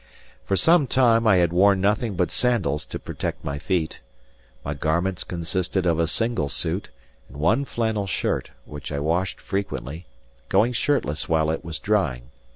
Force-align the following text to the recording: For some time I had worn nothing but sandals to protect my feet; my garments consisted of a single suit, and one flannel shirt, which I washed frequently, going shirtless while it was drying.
For 0.45 0.55
some 0.55 0.87
time 0.87 1.27
I 1.27 1.35
had 1.35 1.53
worn 1.53 1.79
nothing 1.79 2.15
but 2.15 2.31
sandals 2.31 2.87
to 2.87 2.97
protect 2.97 3.45
my 3.45 3.59
feet; 3.59 3.99
my 4.65 4.73
garments 4.73 5.23
consisted 5.23 5.85
of 5.85 5.99
a 5.99 6.07
single 6.07 6.49
suit, 6.49 6.89
and 7.27 7.37
one 7.37 7.65
flannel 7.65 8.07
shirt, 8.07 8.49
which 8.65 8.91
I 8.91 8.97
washed 8.97 9.39
frequently, 9.39 10.07
going 10.49 10.73
shirtless 10.73 11.29
while 11.29 11.51
it 11.51 11.63
was 11.63 11.77
drying. 11.77 12.29